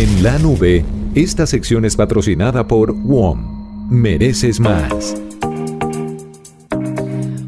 En 0.00 0.22
la 0.22 0.38
nube, 0.38 0.84
esta 1.16 1.44
sección 1.44 1.84
es 1.84 1.96
patrocinada 1.96 2.68
por 2.68 2.94
WOM. 2.94 3.90
Mereces 3.90 4.60
más. 4.60 5.16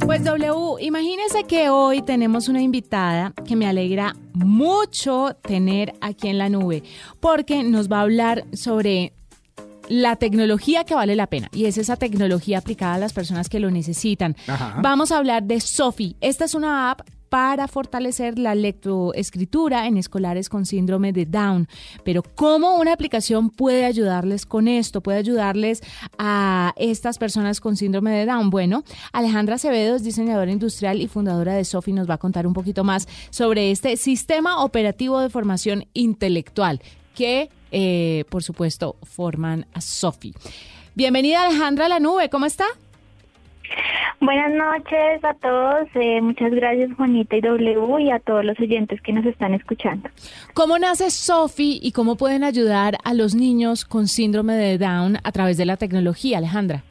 Pues 0.05 0.25
W, 0.25 0.85
imagínese 0.85 1.45
que 1.45 1.71
hoy 1.71 2.03
tenemos 2.03 2.49
una 2.49 2.61
invitada 2.61 3.33
que 3.47 3.55
me 3.55 3.69
alegra 3.69 4.17
mucho 4.35 5.37
tener 5.43 5.95
aquí 6.01 6.27
en 6.27 6.39
la 6.39 6.49
nube, 6.49 6.83
porque 7.21 7.63
nos 7.63 7.89
va 7.89 7.99
a 7.99 8.03
hablar 8.03 8.45
sobre 8.53 9.13
la 9.89 10.17
tecnología 10.17 10.83
que 10.83 10.97
vale 10.97 11.15
la 11.15 11.29
pena 11.29 11.49
y 11.53 11.67
es 11.67 11.79
esa 11.79 11.95
tecnología 11.95 12.59
aplicada 12.59 12.95
a 12.95 12.99
las 12.99 13.13
personas 13.13 13.49
que 13.49 13.61
lo 13.61 13.71
necesitan. 13.71 14.35
Vamos 14.83 15.13
a 15.13 15.19
hablar 15.19 15.45
de 15.45 15.61
Sofi. 15.61 16.17
Esta 16.21 16.47
es 16.47 16.57
una 16.57 16.91
app 16.91 17.03
para 17.31 17.69
fortalecer 17.69 18.39
la 18.39 18.55
lectoescritura 18.55 19.87
en 19.87 19.97
escolares 19.97 20.51
con 20.51 20.67
síndrome 20.67 21.13
de 21.15 21.25
Down. 21.25 21.69
Pero 22.05 22.23
¿cómo 22.23 22.77
una 22.77 22.93
aplicación 22.93 23.49
puede 23.49 23.87
ayudarles 23.87 24.45
con 24.45 24.69
esto? 24.69 25.01
¿Puede 25.01 25.19
ayudarles 25.19 25.83
a 26.19 26.75
estas 26.77 27.17
personas 27.17 27.61
con 27.61 27.77
síndrome 27.77 28.11
de 28.11 28.27
Down? 28.27 28.51
Bueno, 28.51 28.85
Alejandra 29.13 29.55
Acevedo 29.55 29.97
es 29.97 30.03
diseñadora 30.05 30.51
industrial 30.51 31.01
y 31.01 31.09
fundadora 31.09 31.55
de 31.55 31.65
Sofi. 31.65 31.93
Nos 31.93 32.11
va 32.11 32.15
a 32.15 32.19
contar 32.19 32.47
un 32.47 32.53
poquito 32.53 32.85
más 32.85 33.09
sobre 33.31 33.71
este 33.71 33.97
sistema 33.97 34.63
operativo 34.63 35.21
de 35.21 35.31
formación 35.31 35.87
intelectual 35.95 36.83
que 37.15 37.49
eh, 37.73 38.25
por 38.29 38.43
supuesto, 38.43 38.97
forman 39.03 39.67
a 39.73 39.81
Sofi. 39.81 40.35
Bienvenida 40.95 41.45
Alejandra 41.45 41.87
a 41.87 41.89
la 41.89 42.01
nube, 42.01 42.29
¿cómo 42.29 42.47
está? 42.47 42.67
Buenas 44.21 44.53
noches 44.53 45.25
a 45.25 45.33
todos, 45.33 45.89
eh, 45.95 46.21
muchas 46.21 46.53
gracias 46.53 46.93
Juanita 46.95 47.37
y 47.37 47.41
W 47.41 48.03
y 48.03 48.11
a 48.11 48.19
todos 48.19 48.45
los 48.45 48.61
oyentes 48.61 49.01
que 49.01 49.15
nos 49.15 49.25
están 49.25 49.55
escuchando. 49.55 50.11
¿Cómo 50.53 50.79
nace 50.79 51.11
Sofi 51.11 51.81
y 51.83 51.93
cómo 51.93 52.17
pueden 52.17 52.45
ayudar 52.45 52.99
a 53.03 53.15
los 53.15 53.35
niños 53.35 53.87
con 53.87 54.09
síndrome 54.09 54.57
de 54.57 54.77
Down 54.77 55.17
a 55.25 55.33
través 55.33 55.57
de 55.57 55.65
la 55.65 55.79
tecnología, 55.79 56.37
Alejandra? 56.37 56.83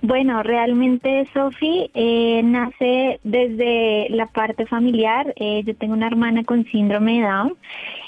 Bueno, 0.00 0.42
realmente 0.42 1.28
Sofi 1.34 1.90
eh, 1.92 2.40
nace 2.42 3.20
desde 3.22 4.08
la 4.08 4.26
parte 4.26 4.64
familiar. 4.64 5.32
Eh, 5.36 5.62
yo 5.66 5.74
tengo 5.76 5.92
una 5.92 6.06
hermana 6.06 6.44
con 6.44 6.64
síndrome 6.66 7.20
de 7.20 7.26
Down 7.26 7.56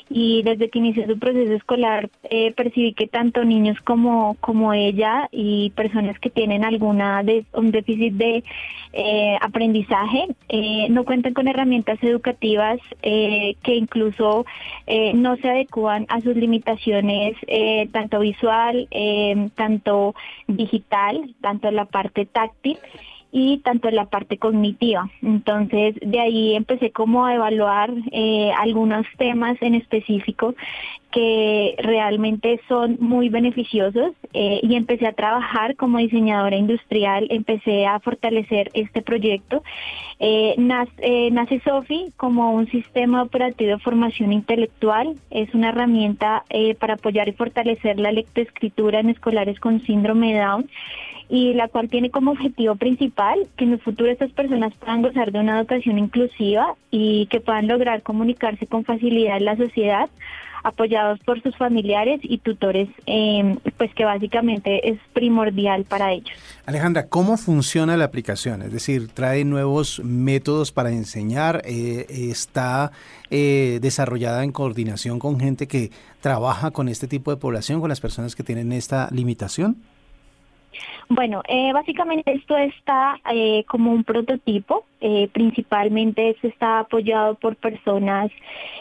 y 0.09 0.43
desde 0.43 0.71
que 0.71 0.79
inició 0.79 1.07
su 1.07 1.19
proceso 1.19 1.53
escolar 1.53 2.09
eh, 2.25 2.53
percibí 2.53 2.93
que 2.93 3.09
tanto 3.09 3.45
niños 3.45 3.77
como, 3.83 4.37
como 4.41 4.73
ella 4.73 5.29
y 5.33 5.71
personas 5.71 6.19
que 6.21 6.31
tienen 6.31 6.65
alguna 6.65 7.25
un 7.55 7.71
déficit 7.71 8.15
de 8.15 8.45
eh, 8.93 9.37
aprendizaje 9.41 10.29
eh, 10.49 10.87
no 10.91 11.05
cuentan 11.05 11.35
con 11.35 11.49
herramientas 11.49 11.99
educativas 12.03 12.79
que 13.03 13.75
incluso 13.75 14.45
no 15.15 15.37
se 15.37 15.49
adecuan 15.49 16.07
a 16.09 16.21
sus 16.21 16.37
limitaciones 16.37 17.37
tanto 17.93 18.21
visual, 18.21 18.89
tanto 19.55 20.15
digital, 20.47 21.35
tanto 21.41 21.71
la 21.71 21.85
parte 21.85 22.27
táctil 22.27 22.79
y 23.39 23.59
tanto 23.59 23.89
en 23.89 23.97
la 23.97 24.07
parte 24.07 24.39
cognitiva. 24.39 25.11
Entonces, 25.21 25.95
de 26.01 26.21
ahí 26.21 26.55
empecé 26.55 26.91
como 26.91 27.27
a 27.27 27.35
evaluar 27.35 27.93
eh, 28.11 28.51
algunos 28.59 29.05
temas 29.19 29.61
en 29.61 29.75
específico 29.75 30.55
que 31.11 31.75
realmente 31.77 32.59
son 32.67 32.97
muy 32.99 33.29
beneficiosos 33.29 34.13
eh, 34.33 34.61
y 34.63 34.75
empecé 34.75 35.07
a 35.07 35.13
trabajar 35.13 35.77
como 35.77 35.99
diseñadora 35.99 36.57
industrial, 36.57 37.27
empecé 37.29 37.85
a 37.85 38.01
fortalecer 38.01 38.71
este 38.73 39.03
proyecto. 39.03 39.63
Eh, 40.19 40.55
nace, 40.57 41.31
nace 41.31 41.61
Sofi 41.61 42.15
como 42.17 42.53
un 42.53 42.69
sistema 42.69 43.23
operativo 43.23 43.73
de 43.73 43.79
formación 43.81 44.33
intelectual, 44.33 45.15
es 45.29 45.53
una 45.53 45.69
herramienta 45.69 46.45
para 46.79 46.95
apoyar 46.95 47.29
y 47.29 47.33
fortalecer 47.33 48.01
la 48.01 48.13
lectoescritura 48.13 49.01
en 49.01 49.11
escolares 49.11 49.61
con 49.61 49.83
síndrome 49.83 50.39
Down 50.39 50.71
y 51.29 51.55
la 51.55 51.69
cual 51.69 51.89
tiene 51.89 52.11
como 52.11 52.33
objetivo 52.33 52.77
principal 52.77 53.47
que 53.57 53.65
en 53.65 53.73
el 53.73 53.81
futuro 53.81 54.11
estas 54.11 54.31
personas 54.31 54.73
puedan 54.75 55.03
gozar 55.03 55.33
de 55.33 55.41
una 55.41 55.59
educación 55.59 55.99
inclusiva 55.99 56.75
y 56.91 57.27
que 57.27 57.41
puedan 57.41 57.67
lograr 57.67 58.03
comunicarse 58.03 58.67
con 58.67 58.85
facilidad 58.85 59.39
en 59.39 59.45
la 59.45 59.57
sociedad 59.57 60.09
apoyados 60.67 61.21
por 61.21 61.41
sus 61.43 61.57
familiares 61.57 62.19
y 62.25 62.39
tutores, 62.39 62.89
em, 63.07 63.57
pues 63.77 63.95
que 63.95 64.05
básicamente 64.05 64.89
es 64.91 64.99
primordial 65.13 65.85
para 65.85 66.13
ellos. 66.13 66.37
Alejandra, 66.67 67.07
¿cómo 67.07 67.37
funciona 67.37 67.97
la 67.97 68.07
aplicación? 68.07 68.63
Es 68.63 68.73
decir, 68.73 69.09
trae 69.09 69.45
nuevos 69.45 70.01
métodos 70.03 70.73
para 70.73 70.91
enseñar, 70.91 71.63
eh, 71.65 72.07
está 72.09 72.91
eh, 73.31 73.79
desarrollada 73.81 74.43
en 74.43 74.51
coordinación 74.51 75.21
con 75.21 75.39
gente 75.39 75.69
que 75.69 75.93
trabaja 76.21 76.73
con 76.73 76.89
este 76.89 77.07
tipo 77.07 77.31
de 77.31 77.37
población, 77.37 77.81
con 77.81 77.89
las 77.89 78.01
personas 78.01 78.35
que 78.35 78.43
tienen 78.43 78.73
esta 78.73 79.09
limitación. 79.13 79.77
Bueno, 81.09 81.43
eh, 81.47 81.73
básicamente 81.73 82.33
esto 82.33 82.57
está 82.57 83.21
eh, 83.33 83.65
como 83.69 83.93
un 83.93 84.03
prototipo, 84.03 84.85
eh, 85.01 85.29
principalmente 85.33 86.37
se 86.41 86.49
está 86.49 86.81
apoyado 86.81 87.37
por 87.37 87.55
personas 87.57 88.31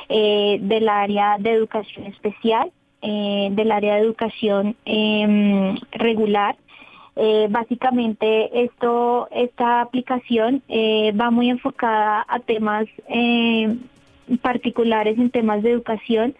del 0.07 0.87
área 0.89 1.37
de 1.39 1.51
educación 1.51 2.05
especial, 2.05 2.71
del 3.01 3.71
área 3.71 3.95
de 3.95 4.01
educación 4.01 4.75
em, 4.85 5.75
regular. 5.91 6.55
básicamente 7.49 8.63
esto, 8.63 9.27
esta 9.31 9.81
aplicación 9.81 10.61
va 11.19 11.31
muy 11.31 11.49
enfocada 11.49 12.25
a 12.27 12.39
temas 12.39 12.85
particulares 14.41 15.17
en 15.17 15.29
temas 15.29 15.63
de 15.63 15.71
educación 15.71 16.35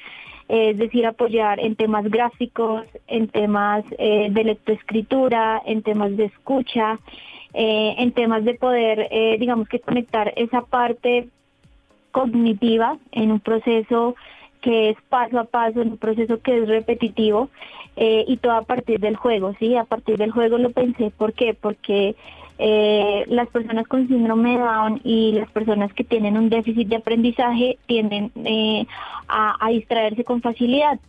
es 0.47 0.77
decir, 0.77 1.05
apoyar 1.05 1.59
en 1.59 1.75
temas 1.75 2.05
gráficos, 2.05 2.85
en 3.07 3.27
temas 3.27 3.83
eh, 3.97 4.27
de 4.29 4.43
lectoescritura, 4.43 5.61
en 5.65 5.81
temas 5.81 6.15
de 6.17 6.25
escucha, 6.25 6.99
eh, 7.53 7.95
en 7.97 8.11
temas 8.11 8.43
de 8.43 8.53
poder, 8.53 9.07
eh, 9.11 9.37
digamos 9.39 9.67
que 9.67 9.79
conectar 9.79 10.33
esa 10.35 10.61
parte 10.61 11.29
cognitiva 12.11 12.97
en 13.11 13.31
un 13.31 13.39
proceso 13.39 14.15
que 14.65 14.89
es 14.89 14.97
paso 15.07 15.39
a 15.39 15.43
paso, 15.45 15.81
en 15.81 15.91
un 15.91 15.97
proceso 15.97 16.41
que 16.41 16.57
es 16.57 16.67
repetitivo 16.67 17.49
y 17.97 18.35
todo 18.37 18.53
a 18.53 18.63
partir 18.63 18.99
del 18.99 19.15
juego, 19.15 19.53
¿sí? 19.57 19.77
A 19.77 19.85
partir 19.85 20.17
del 20.17 20.31
juego 20.31 20.57
lo 20.57 20.71
pensé, 20.71 21.11
¿por 21.11 21.31
qué? 21.31 21.53
Porque 21.53 22.15
eh, 22.57 23.25
las 23.27 23.49
personas 23.49 23.85
con 23.87 24.07
síndrome 24.07 24.51
de 24.51 24.59
Down 24.59 25.01
y 25.03 25.33
las 25.33 25.49
personas 25.51 25.93
que 25.93 26.05
tienen 26.05 26.37
un 26.37 26.49
déficit 26.49 26.87
de 26.87 26.95
aprendizaje 26.95 27.77
tienden 27.85 28.31
eh, 28.45 28.85
a, 29.27 29.69
distraerse 29.69 30.23
con 30.23 30.41
facilidad. 30.41 30.99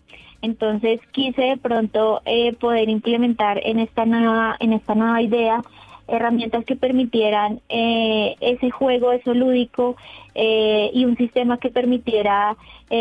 Entonces 0.42 1.00
quise 1.12 1.42
de 1.42 1.56
pronto 1.56 2.20
eh, 2.24 2.52
poder 2.54 2.88
implementar 2.88 3.60
en 3.62 3.78
esta 3.78 4.04
nueva 4.04 4.56
en 4.58 4.72
esta 4.72 4.94
nueva 4.94 5.22
idea 5.22 5.62
herramientas 6.08 6.64
que 6.64 6.76
permitieran 6.76 7.60
eh, 7.68 8.36
ese 8.40 8.70
juego, 8.70 9.12
eso 9.12 9.34
lúdico 9.34 9.96
y 10.34 11.04
un 11.06 11.16
sistema 11.16 11.56
que 11.56 11.70
permitiera 11.70 12.56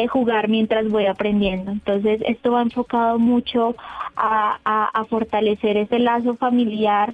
jugar 0.09 0.47
mientras 0.47 0.88
voy 0.89 1.05
aprendiendo. 1.05 1.71
Entonces 1.71 2.21
esto 2.25 2.53
va 2.53 2.61
enfocado 2.61 3.19
mucho 3.19 3.75
a, 4.16 4.57
a 4.63 5.03
fortalecer 5.03 5.75
ese 5.75 5.99
lazo 5.99 6.38
familiar 6.38 7.13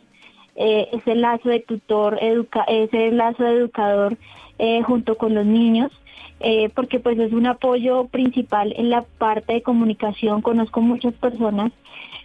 eh, 0.55 0.89
ese 0.91 1.15
lazo 1.15 1.49
de 1.49 1.61
tutor, 1.61 2.19
ese 2.67 3.11
lazo 3.11 3.43
de 3.43 3.53
educador 3.53 4.17
eh, 4.59 4.81
junto 4.83 5.17
con 5.17 5.33
los 5.33 5.45
niños, 5.45 5.91
eh, 6.43 6.69
porque 6.73 6.99
pues 6.99 7.19
es 7.19 7.33
un 7.33 7.45
apoyo 7.45 8.05
principal 8.07 8.73
en 8.75 8.89
la 8.89 9.03
parte 9.03 9.53
de 9.53 9.61
comunicación. 9.61 10.41
Conozco 10.41 10.81
muchas 10.81 11.13
personas 11.13 11.71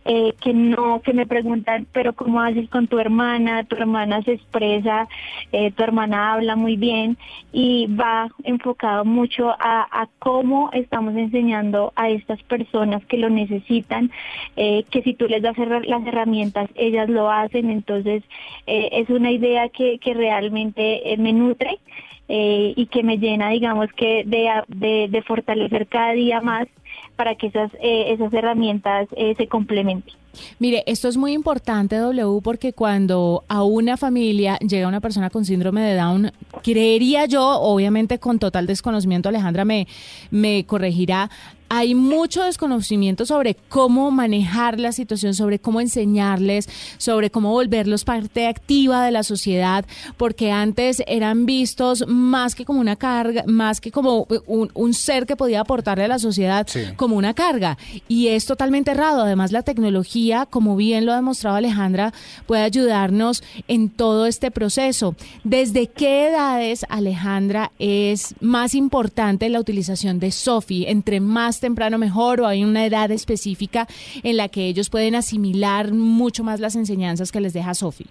eh, 0.06 0.32
que 0.40 0.54
no, 0.54 1.02
que 1.02 1.12
me 1.12 1.26
preguntan, 1.26 1.86
pero 1.92 2.14
¿cómo 2.14 2.40
haces 2.40 2.66
con 2.70 2.86
tu 2.86 2.98
hermana? 2.98 3.64
Tu 3.64 3.76
hermana 3.76 4.22
se 4.22 4.32
expresa, 4.32 5.06
eh, 5.52 5.70
tu 5.72 5.82
hermana 5.82 6.32
habla 6.32 6.56
muy 6.56 6.76
bien 6.76 7.18
y 7.52 7.88
va 7.88 8.28
enfocado 8.44 9.04
mucho 9.04 9.50
a, 9.50 10.08
cómo 10.18 10.70
estamos 10.72 11.14
enseñando 11.14 11.92
a 11.94 12.08
estas 12.08 12.42
personas 12.44 13.04
que 13.06 13.18
lo 13.18 13.28
necesitan, 13.28 14.10
que 14.54 15.02
si 15.02 15.14
tú 15.14 15.26
les 15.26 15.42
das 15.42 15.56
las 15.58 16.06
herramientas, 16.06 16.68
ellas 16.74 17.08
lo 17.08 17.30
hacen, 17.30 17.70
entonces 17.70 18.22
es 18.66 19.08
una 19.08 19.30
idea 19.30 19.68
que, 19.68 19.98
que 19.98 20.14
realmente 20.14 21.16
me 21.18 21.32
nutre. 21.32 21.78
Y 22.28 22.86
que 22.86 23.02
me 23.02 23.18
llena, 23.18 23.50
digamos 23.50 23.88
que, 23.96 24.24
de, 24.24 25.08
de 25.08 25.22
fortalecer 25.22 25.86
cada 25.86 26.12
día 26.12 26.40
más 26.40 26.66
para 27.16 27.34
que 27.34 27.48
esas, 27.48 27.72
eh, 27.80 28.12
esas 28.12 28.32
herramientas 28.32 29.08
eh, 29.16 29.34
se 29.36 29.48
complementen. 29.48 30.14
Mire, 30.58 30.82
esto 30.86 31.08
es 31.08 31.16
muy 31.16 31.32
importante, 31.32 31.96
W, 31.96 32.42
porque 32.42 32.74
cuando 32.74 33.44
a 33.48 33.62
una 33.62 33.96
familia 33.96 34.58
llega 34.58 34.86
una 34.86 35.00
persona 35.00 35.30
con 35.30 35.46
síndrome 35.46 35.80
de 35.80 35.94
Down, 35.94 36.30
creería 36.62 37.24
yo, 37.24 37.58
obviamente 37.60 38.18
con 38.18 38.38
total 38.38 38.66
desconocimiento, 38.66 39.30
Alejandra 39.30 39.64
me, 39.64 39.86
me 40.30 40.66
corregirá, 40.66 41.30
hay 41.68 41.94
mucho 41.94 42.44
desconocimiento 42.44 43.26
sobre 43.26 43.54
cómo 43.68 44.10
manejar 44.10 44.78
la 44.78 44.92
situación, 44.92 45.34
sobre 45.34 45.58
cómo 45.58 45.80
enseñarles, 45.80 46.68
sobre 46.98 47.30
cómo 47.30 47.50
volverlos 47.50 48.04
parte 48.04 48.46
activa 48.46 49.04
de 49.04 49.10
la 49.10 49.22
sociedad, 49.22 49.84
porque 50.16 50.52
antes 50.52 51.02
eran 51.06 51.46
vistos 51.46 52.04
más 52.06 52.54
que 52.54 52.64
como 52.64 52.80
una 52.80 52.96
carga, 52.96 53.44
más 53.46 53.80
que 53.80 53.90
como 53.90 54.26
un, 54.46 54.94
ser 54.94 55.26
que 55.26 55.36
podía 55.36 55.60
aportarle 55.60 56.04
a 56.04 56.08
la 56.08 56.18
sociedad 56.18 56.66
como 56.96 57.16
una 57.16 57.34
carga. 57.34 57.76
Y 58.08 58.28
es 58.28 58.46
totalmente 58.46 58.92
errado. 58.92 59.22
Además, 59.22 59.52
la 59.52 59.62
tecnología, 59.62 60.46
como 60.46 60.76
bien 60.76 61.04
lo 61.04 61.12
ha 61.12 61.16
demostrado 61.16 61.56
Alejandra, 61.56 62.12
puede 62.46 62.62
ayudarnos 62.62 63.42
en 63.68 63.90
todo 63.90 64.26
este 64.26 64.50
proceso. 64.50 65.14
¿Desde 65.44 65.88
qué 65.88 66.28
edades, 66.28 66.86
Alejandra, 66.88 67.72
es 67.78 68.34
más 68.40 68.74
importante 68.74 69.48
la 69.48 69.60
utilización 69.60 70.18
de 70.18 70.30
Sofi? 70.30 70.86
Entre 70.86 71.20
más 71.20 71.55
temprano 71.60 71.98
mejor 71.98 72.40
o 72.40 72.46
hay 72.46 72.64
una 72.64 72.84
edad 72.86 73.10
específica 73.10 73.86
en 74.22 74.36
la 74.36 74.48
que 74.48 74.66
ellos 74.66 74.90
pueden 74.90 75.14
asimilar 75.14 75.92
mucho 75.92 76.44
más 76.44 76.60
las 76.60 76.76
enseñanzas 76.76 77.32
que 77.32 77.40
les 77.40 77.52
deja 77.52 77.74
Sofi. 77.74 78.06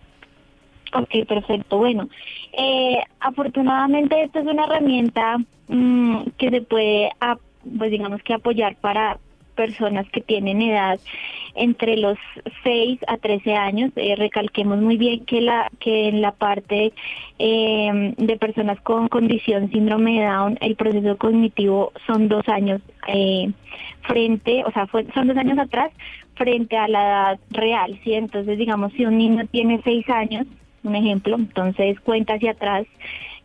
Ok, 0.94 1.27
perfecto. 1.27 1.77
Bueno, 1.77 2.07
eh, 2.57 2.97
afortunadamente 3.19 4.24
esta 4.24 4.39
es 4.39 4.47
una 4.47 4.63
herramienta 4.63 5.38
mm, 5.68 6.21
que 6.38 6.50
se 6.50 6.62
puede, 6.62 7.12
pues 7.77 7.92
digamos 7.92 8.24
que 8.24 8.33
apoyar 8.33 8.75
para 8.77 9.18
personas 9.56 10.06
que 10.12 10.21
tienen 10.21 10.62
edad 10.62 11.00
entre 11.56 11.98
los 11.98 12.18
6 12.63 13.00
a 13.07 13.18
13 13.18 13.56
años. 13.56 13.92
Eh, 13.96 14.16
recalquemos 14.16 14.80
muy 14.80 14.98
bien 14.98 15.25
que 15.25 15.42
la 15.42 15.72
que 15.80 16.10
en 16.10 16.22
la 16.22 16.31
parte 16.31 16.94
eh, 17.40 18.13
de 18.18 18.38
personas 18.38 18.80
con 18.81 19.07
condición 19.07 19.72
síndrome 19.72 20.19
de 20.19 20.25
Down 20.25 20.57
el 20.62 20.75
proceso 20.75 21.18
cognitivo 21.18 21.92
son 22.06 22.28
dos 22.28 22.48
años 22.48 22.81
eh, 23.07 23.52
frente, 24.02 24.63
o 24.66 24.72
sea, 24.72 24.88
son 25.13 25.28
dos 25.28 25.38
años 25.38 25.57
atrás 25.57 25.92
frente 26.36 26.78
a 26.78 26.88
la 26.88 27.07
edad 27.07 27.40
real, 27.52 27.98
¿sí? 28.04 28.13
Entonces, 28.13 28.57
digamos, 28.57 28.92
si 28.94 29.06
un 29.06 29.18
niño 29.18 29.46
tiene 29.50 29.80
6 29.84 30.10
años, 30.10 30.46
un 30.84 30.96
ejemplo, 30.96 31.38
entonces 31.38 32.00
cuenta 32.02 32.34
hacia 32.34 32.52
atrás 32.52 32.86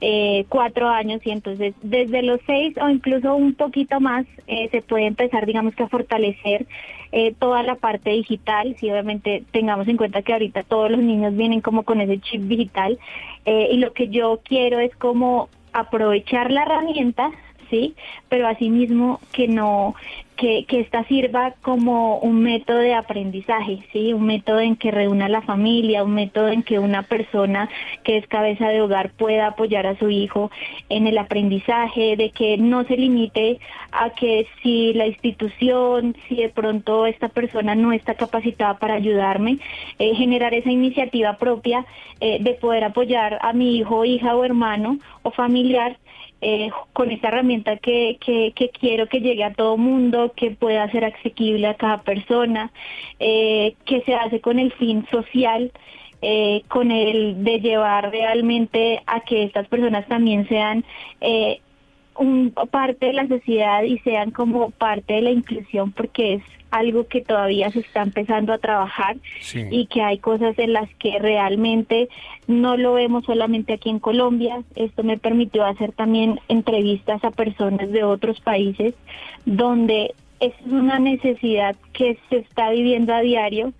eh, 0.02 0.44
cuatro 0.48 0.88
años 0.88 1.20
y 1.24 1.30
entonces 1.30 1.74
desde 1.82 2.22
los 2.22 2.40
seis 2.46 2.74
o 2.80 2.88
incluso 2.88 3.34
un 3.34 3.52
poquito 3.52 4.00
más 4.00 4.24
se 4.46 4.80
puede 4.80 5.04
empezar 5.04 5.44
digamos 5.44 5.74
que 5.74 5.82
a 5.82 5.88
fortalecer 5.88 6.66
eh, 7.12 7.34
toda 7.38 7.62
la 7.62 7.76
parte 7.76 8.10
digital. 8.10 8.76
Si 8.78 8.90
obviamente 8.90 9.44
tengamos 9.52 9.88
en 9.88 9.96
cuenta 9.96 10.22
que 10.22 10.32
ahorita 10.32 10.62
todos 10.62 10.90
los 10.90 11.00
niños 11.00 11.36
vienen 11.36 11.60
como 11.60 11.82
con 11.82 12.00
ese 12.00 12.20
chip 12.20 12.42
digital 12.42 12.98
y 13.46 13.78
lo 13.78 13.94
que 13.94 14.08
yo 14.08 14.40
quiero 14.44 14.78
es 14.78 14.94
como 14.96 15.48
aprovechar 15.72 16.52
la 16.52 16.62
herramienta 16.62 17.32
pero 18.28 18.46
asimismo 18.48 19.20
que 19.32 19.48
no, 19.48 19.94
que, 20.40 20.64
que 20.64 20.80
esta 20.80 21.04
sirva 21.04 21.52
como 21.60 22.18
un 22.18 22.42
método 22.42 22.78
de 22.78 22.94
aprendizaje, 22.94 23.80
sí, 23.92 24.14
un 24.14 24.24
método 24.24 24.60
en 24.60 24.74
que 24.74 24.90
reúna 24.90 25.28
la 25.28 25.42
familia, 25.42 26.02
un 26.02 26.14
método 26.14 26.48
en 26.48 26.62
que 26.62 26.78
una 26.78 27.02
persona 27.02 27.68
que 28.04 28.16
es 28.16 28.26
cabeza 28.26 28.68
de 28.68 28.80
hogar 28.80 29.10
pueda 29.10 29.48
apoyar 29.48 29.86
a 29.86 29.98
su 29.98 30.08
hijo 30.08 30.50
en 30.88 31.06
el 31.06 31.18
aprendizaje, 31.18 32.16
de 32.16 32.30
que 32.30 32.56
no 32.56 32.84
se 32.84 32.96
limite 32.96 33.60
a 33.92 34.10
que 34.10 34.46
si 34.62 34.94
la 34.94 35.06
institución, 35.06 36.16
si 36.26 36.36
de 36.36 36.48
pronto 36.48 37.04
esta 37.04 37.28
persona 37.28 37.74
no 37.74 37.92
está 37.92 38.14
capacitada 38.14 38.78
para 38.78 38.94
ayudarme, 38.94 39.58
eh, 39.98 40.14
generar 40.14 40.54
esa 40.54 40.70
iniciativa 40.70 41.36
propia 41.36 41.84
eh, 42.20 42.38
de 42.40 42.54
poder 42.54 42.84
apoyar 42.84 43.38
a 43.42 43.52
mi 43.52 43.76
hijo, 43.76 44.06
hija 44.06 44.34
o 44.34 44.44
hermano 44.44 44.98
o 45.22 45.30
familiar 45.30 45.98
eh, 46.42 46.70
con 46.94 47.10
esta 47.10 47.28
herramienta 47.28 47.76
que, 47.76 48.16
que, 48.20 48.70
quiero 48.70 49.06
que 49.08 49.20
llegue 49.20 49.44
a 49.44 49.52
todo 49.52 49.76
mundo, 49.76 50.32
que 50.34 50.50
pueda 50.52 50.90
ser 50.90 51.04
asequible 51.04 51.66
a 51.66 51.74
cada 51.74 52.02
persona, 52.02 52.72
eh, 53.18 53.74
que 53.84 54.00
se 54.02 54.14
hace 54.14 54.40
con 54.40 54.58
el 54.58 54.72
fin 54.72 55.06
social, 55.10 55.70
eh, 56.22 56.62
con 56.68 56.90
el 56.90 57.44
de 57.44 57.60
llevar 57.60 58.10
realmente 58.10 59.02
a 59.06 59.20
que 59.20 59.44
estas 59.44 59.68
personas 59.68 60.06
también 60.08 60.48
sean 60.48 60.84
un, 62.16 62.52
parte 62.70 63.06
de 63.06 63.12
la 63.12 63.28
sociedad 63.28 63.82
y 63.82 63.98
sean 63.98 64.30
como 64.30 64.70
parte 64.70 65.14
de 65.14 65.22
la 65.22 65.30
inclusión, 65.30 65.92
porque 65.92 66.34
es 66.34 66.42
algo 66.70 67.06
que 67.06 67.20
todavía 67.20 67.70
se 67.70 67.80
está 67.80 68.02
empezando 68.02 68.52
a 68.52 68.58
trabajar 68.58 69.16
y 69.70 69.86
que 69.86 70.02
hay 70.02 70.18
cosas 70.18 70.58
en 70.58 70.72
las 70.72 70.88
que 70.94 71.18
realmente 71.18 72.08
no 72.46 72.76
lo 72.76 72.94
vemos 72.94 73.24
solamente 73.24 73.74
aquí 73.74 73.90
en 73.90 73.98
Colombia. 73.98 74.62
Esto 74.76 75.02
me 75.02 75.18
permitió 75.18 75.64
hacer 75.64 75.92
también 75.92 76.40
entrevistas 76.48 77.22
a 77.24 77.30
personas 77.30 77.90
de 77.90 78.04
otros 78.04 78.40
países 78.40 78.94
donde 79.44 80.14
es 80.40 80.54
una 80.66 80.98
necesidad 80.98 81.76
que 81.92 82.18
se 82.28 82.38
está 82.38 82.70
viviendo 82.70 83.14
a 83.14 83.20
diario. 83.20 83.72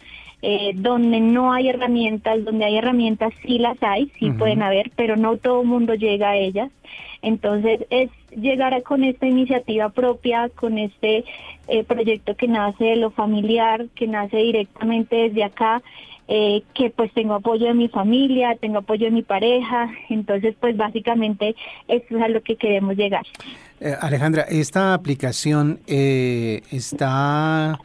Eh, 0.42 0.72
donde 0.74 1.20
no 1.20 1.52
hay 1.52 1.68
herramientas, 1.68 2.42
donde 2.46 2.64
hay 2.64 2.78
herramientas 2.78 3.30
sí 3.42 3.58
las 3.58 3.76
hay, 3.82 4.10
sí 4.18 4.30
pueden 4.30 4.62
haber, 4.62 4.90
pero 4.96 5.16
no 5.16 5.36
todo 5.36 5.60
el 5.60 5.68
mundo 5.68 5.94
llega 5.94 6.30
a 6.30 6.36
ellas. 6.36 6.70
Entonces 7.20 7.84
es 7.90 8.08
llegar 8.34 8.82
con 8.82 9.04
esta 9.04 9.26
iniciativa 9.26 9.90
propia, 9.90 10.48
con 10.48 10.78
este 10.78 11.24
eh, 11.68 11.84
proyecto 11.84 12.34
que 12.36 12.48
nace 12.48 12.84
de 12.84 12.96
lo 12.96 13.10
familiar, 13.10 13.86
que 13.94 14.06
nace 14.06 14.38
directamente 14.38 15.14
desde 15.14 15.44
acá, 15.44 15.82
eh, 16.26 16.62
que 16.72 16.88
pues 16.88 17.12
tengo 17.12 17.34
apoyo 17.34 17.66
de 17.66 17.74
mi 17.74 17.88
familia, 17.88 18.56
tengo 18.58 18.78
apoyo 18.78 19.06
de 19.06 19.10
mi 19.10 19.22
pareja, 19.22 19.90
entonces 20.08 20.54
pues 20.58 20.74
básicamente 20.74 21.54
eso 21.86 22.16
es 22.16 22.22
a 22.22 22.28
lo 22.28 22.42
que 22.42 22.56
queremos 22.56 22.96
llegar. 22.96 23.26
Eh, 23.78 23.94
Alejandra, 24.00 24.44
esta 24.48 24.94
aplicación 24.94 25.80
está 25.86 27.78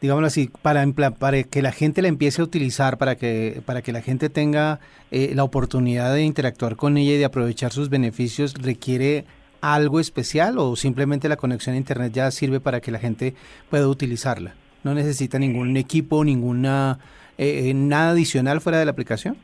digámoslo 0.00 0.26
así, 0.26 0.50
para, 0.62 0.86
para 1.18 1.42
que 1.42 1.62
la 1.62 1.72
gente 1.72 2.02
la 2.02 2.08
empiece 2.08 2.42
a 2.42 2.44
utilizar, 2.44 2.98
para 2.98 3.16
que, 3.16 3.62
para 3.64 3.82
que 3.82 3.92
la 3.92 4.00
gente 4.00 4.28
tenga 4.28 4.80
la 5.10 5.44
oportunidad 5.44 6.12
de 6.12 6.22
interactuar 6.22 6.76
con 6.76 6.96
ella 6.96 7.12
y 7.12 7.18
de 7.18 7.24
aprovechar 7.24 7.72
sus 7.72 7.88
beneficios, 7.88 8.54
requiere 8.54 9.24
algo 9.72 9.98
especial 9.98 10.58
o 10.58 10.76
simplemente 10.76 11.28
la 11.28 11.36
conexión 11.36 11.74
a 11.74 11.78
internet 11.78 12.12
ya 12.12 12.30
sirve 12.30 12.60
para 12.60 12.80
que 12.80 12.90
la 12.90 12.98
gente 12.98 13.34
pueda 13.70 13.88
utilizarla? 13.88 14.54
¿No 14.82 14.94
necesita 14.94 15.38
ningún 15.38 15.76
equipo, 15.78 16.22
ninguna 16.22 16.98
eh, 17.38 17.70
eh, 17.70 17.74
nada 17.74 18.10
adicional 18.10 18.60
fuera 18.60 18.78
de 18.78 18.84
la 18.84 18.90
aplicación? 18.90 19.36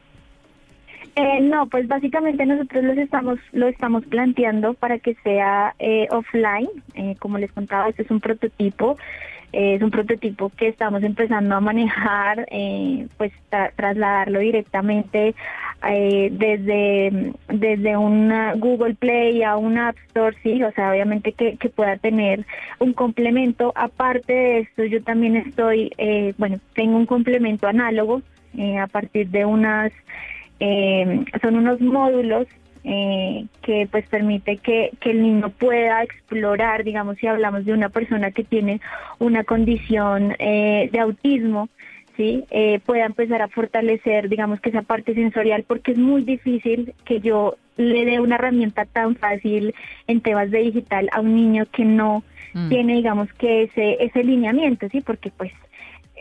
Eh, 1.16 1.40
no, 1.40 1.66
pues 1.66 1.88
básicamente 1.88 2.44
nosotros 2.44 2.84
los 2.84 2.98
estamos, 2.98 3.38
lo 3.52 3.66
estamos 3.66 4.04
planteando 4.06 4.74
para 4.74 4.98
que 4.98 5.16
sea 5.24 5.74
offline. 6.10 6.68
como 7.18 7.38
les 7.38 7.50
contaba, 7.52 7.88
este 7.88 8.02
es 8.02 8.10
un 8.10 8.20
prototipo 8.20 8.98
es 9.52 9.82
un 9.82 9.90
prototipo 9.90 10.50
que 10.50 10.68
estamos 10.68 11.02
empezando 11.02 11.56
a 11.56 11.60
manejar, 11.60 12.46
eh, 12.50 13.06
pues 13.16 13.32
trasladarlo 13.48 14.38
directamente 14.40 15.34
eh, 15.88 16.28
desde, 16.32 17.32
desde 17.48 17.96
una 17.96 18.54
Google 18.54 18.94
Play 18.94 19.42
a 19.42 19.56
una 19.56 19.88
App 19.88 19.96
Store, 20.08 20.36
sí, 20.42 20.62
o 20.62 20.70
sea, 20.72 20.90
obviamente 20.92 21.32
que, 21.32 21.56
que 21.56 21.68
pueda 21.68 21.96
tener 21.96 22.46
un 22.78 22.92
complemento. 22.92 23.72
Aparte 23.74 24.32
de 24.32 24.58
esto, 24.60 24.84
yo 24.84 25.02
también 25.02 25.36
estoy, 25.36 25.92
eh, 25.98 26.34
bueno, 26.38 26.58
tengo 26.74 26.96
un 26.96 27.06
complemento 27.06 27.66
análogo 27.66 28.22
a 28.80 28.86
partir 28.88 29.28
de 29.28 29.44
unas, 29.44 29.92
son 31.40 31.56
unos 31.56 31.80
módulos 31.80 32.46
eh, 32.84 33.46
que 33.62 33.86
pues 33.90 34.08
permite 34.08 34.56
que, 34.56 34.90
que, 35.00 35.10
el 35.10 35.22
niño 35.22 35.50
pueda 35.50 36.02
explorar, 36.02 36.84
digamos, 36.84 37.18
si 37.18 37.26
hablamos 37.26 37.64
de 37.64 37.72
una 37.72 37.90
persona 37.90 38.30
que 38.30 38.44
tiene 38.44 38.80
una 39.18 39.44
condición 39.44 40.34
eh, 40.38 40.88
de 40.90 40.98
autismo, 40.98 41.68
¿sí? 42.16 42.44
Eh, 42.50 42.80
pueda 42.84 43.04
empezar 43.04 43.42
a 43.42 43.48
fortalecer, 43.48 44.28
digamos, 44.28 44.60
que 44.60 44.70
esa 44.70 44.82
parte 44.82 45.14
sensorial, 45.14 45.64
porque 45.66 45.92
es 45.92 45.98
muy 45.98 46.22
difícil 46.22 46.94
que 47.04 47.20
yo 47.20 47.56
le 47.76 48.04
dé 48.04 48.20
una 48.20 48.36
herramienta 48.36 48.84
tan 48.84 49.16
fácil 49.16 49.74
en 50.06 50.20
temas 50.20 50.50
de 50.50 50.58
digital 50.60 51.08
a 51.12 51.20
un 51.20 51.34
niño 51.34 51.66
que 51.72 51.84
no 51.84 52.22
mm. 52.54 52.68
tiene, 52.68 52.94
digamos, 52.94 53.32
que 53.34 53.64
ese, 53.64 54.02
ese 54.02 54.24
lineamiento, 54.24 54.88
¿sí? 54.90 55.00
Porque 55.00 55.30
pues 55.30 55.52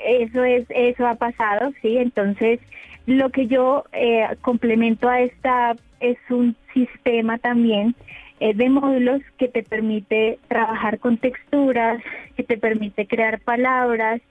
eso 0.05 0.43
es, 0.43 0.65
eso 0.69 1.07
ha 1.07 1.15
pasado, 1.15 1.71
¿sí? 1.81 1.97
Entonces, 1.97 2.59
lo 3.05 3.29
que 3.29 3.47
yo 3.47 3.85
eh, 3.91 4.27
complemento 4.41 5.09
a 5.09 5.21
esta 5.21 5.75
es 5.99 6.17
un 6.29 6.55
sistema 6.73 7.37
también 7.37 7.95
eh, 8.39 8.53
de 8.53 8.69
módulos 8.69 9.21
que 9.37 9.47
te 9.47 9.63
permite 9.63 10.39
trabajar 10.47 10.99
con 10.99 11.17
texturas, 11.17 12.01
que 12.37 12.43
te 12.43 12.57
permite 12.57 13.05
crear 13.05 13.39
palabras 13.41 14.21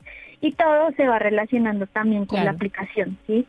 y 0.41 0.53
todo 0.53 0.93
se 0.93 1.07
va 1.07 1.19
relacionando 1.19 1.87
también 1.87 2.25
con 2.25 2.45
la 2.45 2.53
aplicación, 2.53 3.19
¿sí? 3.27 3.45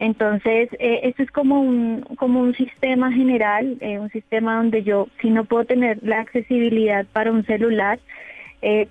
Entonces, 0.00 0.68
eh, 0.78 1.00
esto 1.04 1.22
es 1.22 1.30
como 1.30 1.60
un, 1.60 2.02
como 2.16 2.40
un 2.40 2.54
sistema 2.54 3.12
general, 3.12 3.78
eh, 3.80 3.98
un 3.98 4.10
sistema 4.10 4.56
donde 4.56 4.82
yo, 4.82 5.08
si 5.20 5.30
no 5.30 5.44
puedo 5.44 5.64
tener 5.64 5.98
la 6.02 6.20
accesibilidad 6.20 7.06
para 7.12 7.30
un 7.30 7.44
celular, 7.44 7.98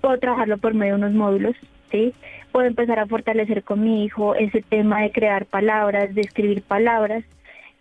puedo 0.02 0.18
trabajarlo 0.18 0.58
por 0.58 0.74
medio 0.74 0.94
de 0.94 0.98
unos 0.98 1.14
módulos, 1.14 1.56
¿sí? 1.90 2.12
puedo 2.52 2.66
empezar 2.66 2.98
a 2.98 3.06
fortalecer 3.06 3.64
con 3.64 3.82
mi 3.82 4.04
hijo 4.04 4.34
ese 4.34 4.62
tema 4.62 5.00
de 5.00 5.10
crear 5.10 5.46
palabras, 5.46 6.14
de 6.14 6.20
escribir 6.20 6.62
palabras. 6.62 7.24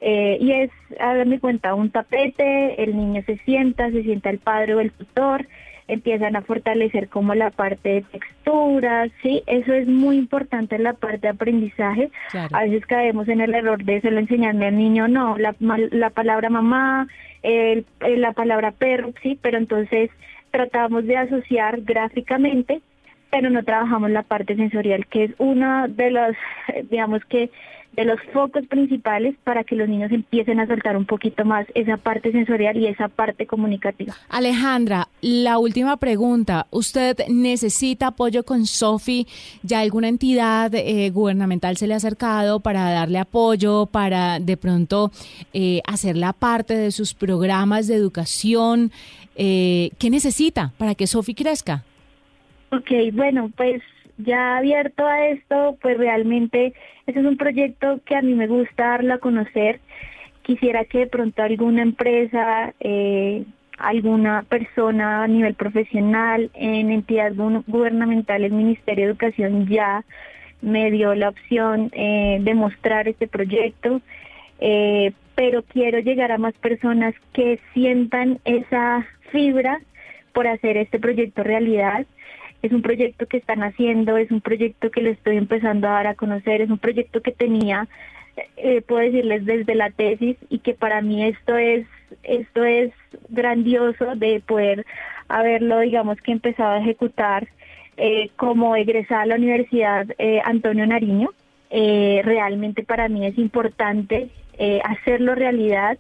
Eh, 0.02 0.38
y 0.42 0.52
es, 0.52 0.72
háganme 1.00 1.40
cuenta, 1.40 1.76
un 1.76 1.92
tapete, 1.92 2.84
el 2.84 2.98
niño 2.98 3.22
se 3.26 3.38
sienta, 3.38 3.92
se 3.92 4.02
sienta 4.02 4.32
el 4.32 4.40
padre 4.40 4.74
o 4.74 4.80
el 4.80 4.92
tutor, 4.92 5.46
empiezan 5.88 6.36
a 6.36 6.42
fortalecer 6.42 7.08
como 7.08 7.36
la 7.36 7.52
parte 7.52 7.90
de 7.90 8.02
texturas, 8.02 9.12
¿sí? 9.22 9.44
Eso 9.46 9.74
es 9.74 9.88
muy 9.88 10.18
importante 10.18 10.76
en 10.76 10.84
la 10.84 10.94
parte 10.94 11.20
de 11.20 11.30
aprendizaje. 11.30 12.10
A 12.52 12.64
veces 12.64 12.86
caemos 12.88 13.28
en 13.28 13.42
el 13.42 13.54
error 13.54 13.84
de 13.84 14.02
solo 14.02 14.20
enseñarle 14.20 14.68
al 14.68 14.78
niño, 14.78 15.08
no, 15.08 15.38
la, 15.38 15.56
la 15.60 16.10
palabra 16.10 16.50
mamá, 16.50 17.08
el, 17.44 17.86
la 18.00 18.32
palabra 18.32 18.72
perro, 18.72 19.14
¿sí? 19.22 19.38
Pero 19.42 19.58
entonces 19.58 20.10
tratamos 20.50 21.06
de 21.06 21.18
asociar 21.18 21.82
gráficamente 21.82 22.82
pero 23.32 23.50
no 23.50 23.64
trabajamos 23.64 24.12
la 24.12 24.24
parte 24.24 24.56
sensorial, 24.56 25.08
que 25.08 25.24
es 25.24 25.32
una 25.38 25.88
de 25.88 26.12
los, 26.12 26.36
digamos 26.90 27.24
que, 27.26 27.50
de 27.94 28.06
los 28.06 28.20
focos 28.32 28.66
principales 28.68 29.36
para 29.44 29.64
que 29.64 29.76
los 29.76 29.90
niños 29.90 30.12
empiecen 30.12 30.60
a 30.60 30.68
soltar 30.68 30.96
un 30.96 31.06
poquito 31.06 31.44
más 31.44 31.66
esa 31.76 31.98
parte 31.98 32.32
sensorial 32.32 32.78
y 32.78 32.88
esa 32.88 33.10
parte 33.10 33.46
comunicativa. 33.46 34.16
Alejandra, 34.30 35.10
la 35.22 35.58
última 35.58 35.98
pregunta. 35.98 36.68
¿Usted 36.72 37.18
necesita 37.28 38.08
apoyo 38.08 38.44
con 38.44 38.66
Sofi? 38.66 39.28
¿Ya 39.62 39.82
alguna 39.82 40.08
entidad 40.08 40.74
eh, 40.74 41.10
gubernamental 41.10 41.76
se 41.76 41.88
le 41.88 41.94
ha 41.94 41.98
acercado 41.98 42.62
para 42.62 42.92
darle 42.92 43.20
apoyo, 43.20 43.88
para 43.88 44.40
de 44.40 44.56
pronto 44.56 45.12
eh, 45.54 45.82
hacer 45.86 46.16
la 46.16 46.32
parte 46.32 46.76
de 46.76 46.92
sus 46.92 47.14
programas 47.14 47.88
de 47.88 47.96
educación? 47.96 48.92
Eh, 49.36 49.92
¿Qué 49.98 50.10
necesita 50.10 50.72
para 50.78 50.96
que 50.96 51.08
Sofi 51.08 51.34
crezca? 51.34 51.84
Ok, 52.74 52.90
bueno, 53.12 53.52
pues 53.58 53.82
ya 54.18 54.58
abierto 54.58 55.06
a 55.06 55.28
esto, 55.28 55.78
pues 55.82 55.98
realmente 55.98 56.74
ese 57.06 57.20
es 57.20 57.26
un 57.26 57.36
proyecto 57.36 58.00
que 58.06 58.16
a 58.16 58.22
mí 58.22 58.34
me 58.34 58.48
gusta 58.48 58.92
darlo 58.92 59.16
a 59.16 59.18
conocer. 59.18 59.82
Quisiera 60.44 60.86
que 60.86 61.00
de 61.00 61.08
pronto 61.08 61.44
alguna 61.44 61.82
empresa, 61.82 62.74
eh, 62.80 63.44
alguna 63.78 64.44
persona 64.44 65.24
a 65.24 65.28
nivel 65.28 65.56
profesional, 65.56 66.50
en 66.54 66.92
entidad 66.92 67.34
gubernamental, 67.36 68.46
el 68.46 68.54
Ministerio 68.54 69.04
de 69.06 69.12
Educación 69.12 69.68
ya 69.68 70.06
me 70.62 70.92
dio 70.92 71.14
la 71.14 71.28
opción 71.28 71.90
eh, 71.92 72.38
de 72.40 72.54
mostrar 72.54 73.10
este 73.10 73.28
proyecto, 73.28 74.00
eh, 74.62 75.12
pero 75.36 75.64
quiero 75.64 76.00
llegar 76.00 76.32
a 76.32 76.38
más 76.38 76.54
personas 76.54 77.16
que 77.34 77.60
sientan 77.74 78.40
esa 78.46 79.06
fibra 79.30 79.82
por 80.32 80.48
hacer 80.48 80.78
este 80.78 81.00
proyecto 81.00 81.44
realidad 81.44 82.06
es 82.62 82.72
un 82.72 82.82
proyecto 82.82 83.26
que 83.26 83.38
están 83.38 83.64
haciendo, 83.64 84.18
es 84.18 84.32
un 84.32 84.42
proyecto 84.42 84.92
que 84.92 85.02
le 85.02 85.12
estoy 85.12 85.38
empezando 85.38 85.88
a 85.88 85.92
dar 85.92 86.08
a 86.08 86.16
conocer, 86.16 86.62
es 86.62 86.70
un 86.70 86.78
proyecto 86.78 87.22
que 87.22 87.32
tenía, 87.32 87.88
eh, 88.58 88.82
puedo 88.82 89.02
decirles 89.02 89.46
desde 89.46 89.76
la 89.76 89.90
tesis 89.90 90.38
y 90.50 90.60
que 90.60 90.74
para 90.74 91.02
mí 91.02 91.26
esto 91.26 91.58
es 91.58 91.86
esto 92.24 92.64
es 92.64 92.92
grandioso 93.30 94.16
de 94.16 94.42
poder 94.42 94.86
haberlo, 95.28 95.80
digamos 95.80 96.20
que 96.22 96.32
empezado 96.32 96.74
a 96.74 96.80
ejecutar 96.80 97.48
eh, 97.98 98.30
como 98.36 98.76
egresada 98.76 99.22
a 99.22 99.26
la 99.28 99.36
Universidad 99.36 100.08
eh, 100.18 100.42
Antonio 100.44 100.86
Nariño. 100.86 101.30
realmente 101.72 102.84
para 102.84 103.08
mí 103.08 103.26
es 103.26 103.38
importante 103.38 104.30
hacerlo 104.84 105.34
realidad 105.34 105.98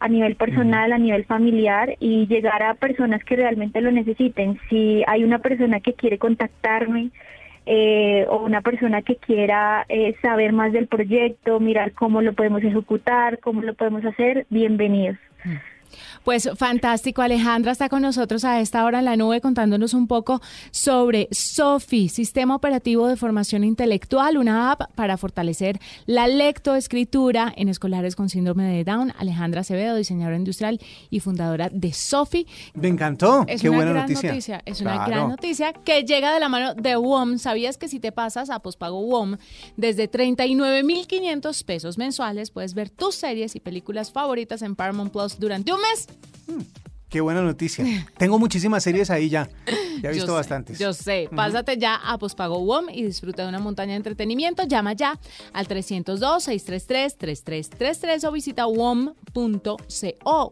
a 0.00 0.08
nivel 0.08 0.34
personal, 0.34 0.92
a 0.92 0.98
nivel 0.98 1.24
familiar 1.24 1.96
y 2.00 2.26
llegar 2.26 2.62
a 2.62 2.74
personas 2.74 3.22
que 3.22 3.36
realmente 3.36 3.82
lo 3.82 3.92
necesiten. 3.92 4.58
Si 4.68 5.04
hay 5.06 5.22
una 5.24 5.38
persona 5.38 5.80
que 5.80 5.92
quiere 5.92 6.18
contactarme 6.18 7.10
eh, 7.66 8.24
o 8.28 8.38
una 8.38 8.62
persona 8.62 9.02
que 9.02 9.16
quiera 9.16 9.84
eh, 9.90 10.16
saber 10.22 10.54
más 10.54 10.72
del 10.72 10.86
proyecto, 10.86 11.60
mirar 11.60 11.92
cómo 11.92 12.22
lo 12.22 12.32
podemos 12.32 12.64
ejecutar, 12.64 13.38
cómo 13.40 13.60
lo 13.60 13.74
podemos 13.74 14.04
hacer, 14.06 14.46
bienvenidos. 14.48 15.18
Pues 16.24 16.48
fantástico, 16.56 17.22
Alejandra 17.22 17.72
está 17.72 17.88
con 17.88 18.02
nosotros 18.02 18.44
a 18.44 18.60
esta 18.60 18.84
hora 18.84 19.00
en 19.00 19.04
la 19.04 19.16
nube 19.16 19.40
contándonos 19.40 19.94
un 19.94 20.06
poco 20.06 20.40
sobre 20.70 21.28
SOFI, 21.30 22.08
Sistema 22.08 22.54
Operativo 22.54 23.08
de 23.08 23.16
Formación 23.16 23.64
Intelectual, 23.64 24.38
una 24.38 24.72
app 24.72 24.92
para 24.94 25.16
fortalecer 25.16 25.78
la 26.06 26.26
lectoescritura 26.26 27.52
en 27.56 27.68
escolares 27.68 28.16
con 28.16 28.28
síndrome 28.28 28.64
de 28.64 28.84
Down. 28.84 29.12
Alejandra 29.18 29.62
Acevedo, 29.62 29.96
diseñadora 29.96 30.36
industrial 30.36 30.80
y 31.10 31.20
fundadora 31.20 31.68
de 31.70 31.92
SOFI. 31.92 32.46
Me 32.74 32.88
encantó, 32.88 33.44
es 33.46 33.62
qué 33.62 33.68
una 33.68 33.78
buena 33.78 33.92
gran 33.92 34.12
noticia. 34.12 34.62
Es 34.64 34.80
una 34.80 35.06
gran 35.06 35.28
noticia 35.28 35.72
que 35.72 36.04
llega 36.04 36.32
de 36.32 36.40
la 36.40 36.48
mano 36.48 36.74
de 36.74 36.96
WOM. 36.96 37.38
¿Sabías 37.38 37.78
que 37.78 37.88
si 37.88 38.00
te 38.00 38.12
pasas 38.12 38.50
a 38.50 38.60
pospago 38.60 39.00
WOM 39.00 39.36
desde 39.76 40.10
39.500 40.10 41.64
pesos 41.64 41.98
mensuales 41.98 42.50
puedes 42.50 42.74
ver 42.74 42.90
tus 42.90 43.14
series 43.14 43.56
y 43.56 43.60
películas 43.60 44.12
favoritas 44.12 44.62
en 44.62 44.76
Paramount 44.76 45.12
Plus 45.12 45.38
durante 45.38 45.72
un 45.72 45.79
mes? 45.80 46.08
Hmm, 46.46 46.62
qué 47.08 47.20
buena 47.20 47.42
noticia. 47.42 47.84
Tengo 48.16 48.38
muchísimas 48.38 48.82
series 48.82 49.10
ahí 49.10 49.28
ya. 49.28 49.48
Ya 50.02 50.10
he 50.10 50.14
visto 50.14 50.34
bastantes. 50.34 50.78
Yo 50.78 50.94
sé. 50.94 51.28
Pásate 51.34 51.76
ya 51.76 51.96
a 51.96 52.16
Pospago 52.18 52.60
WOM 52.60 52.88
y 52.90 53.02
disfruta 53.02 53.42
de 53.42 53.48
una 53.48 53.58
montaña 53.58 53.90
de 53.92 53.96
entretenimiento. 53.98 54.62
Llama 54.64 54.92
ya 54.94 55.18
al 55.52 55.68
302-633-3333 55.68 58.24
o 58.26 58.32
visita 58.32 58.66
WOM.co. 58.66 59.76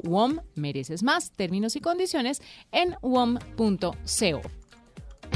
WOM 0.03 0.39
mereces 0.55 1.03
más. 1.03 1.33
Términos 1.33 1.77
y 1.77 1.81
condiciones 1.81 2.43
en 2.73 2.95
WOM.co. 3.01 3.95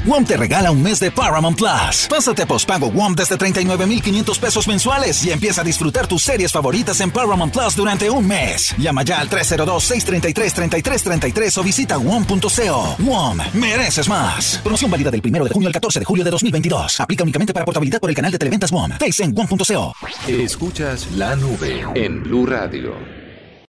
WOM 0.05 0.25
te 0.25 0.35
regala 0.35 0.69
un 0.71 0.83
mes 0.83 0.99
de 0.99 1.11
Paramount 1.11 1.57
Plus. 1.57 2.07
Pásate 2.09 2.45
pospago 2.45 2.87
WOM 2.87 3.15
desde 3.15 3.37
39,500 3.37 4.39
pesos 4.39 4.67
mensuales 4.67 5.23
y 5.25 5.31
empieza 5.31 5.61
a 5.61 5.63
disfrutar 5.63 6.07
tus 6.07 6.23
series 6.23 6.51
favoritas 6.51 6.99
en 7.01 7.11
Paramount 7.11 7.53
Plus 7.53 7.75
durante 7.75 8.09
un 8.09 8.27
mes. 8.27 8.75
Llama 8.77 9.03
ya 9.03 9.19
al 9.19 9.29
302-633-3333 9.29 11.57
o 11.57 11.63
visita 11.63 11.97
WOM.co. 11.97 12.95
WOM, 12.99 13.37
mereces 13.53 14.09
más. 14.09 14.59
Promoción 14.63 14.91
válida 14.91 15.09
del 15.09 15.21
1 15.23 15.45
de 15.45 15.49
junio 15.49 15.67
al 15.67 15.73
14 15.73 15.99
de 15.99 16.05
julio 16.05 16.25
de 16.25 16.31
2022. 16.31 16.99
Aplica 16.99 17.23
únicamente 17.23 17.53
para 17.53 17.65
portabilidad 17.65 18.01
por 18.01 18.09
el 18.09 18.15
canal 18.15 18.31
de 18.31 18.37
televentas 18.37 18.71
WOM. 18.71 18.91
Face 18.99 19.23
en 19.23 19.33
WOM.co. 19.33 19.93
Escuchas 20.27 21.11
la 21.11 21.35
nube 21.35 21.85
en 21.95 22.23
Blue 22.23 22.45
Radio. 22.45 23.22